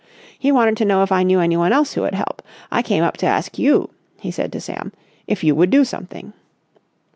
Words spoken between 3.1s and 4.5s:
to ask you," he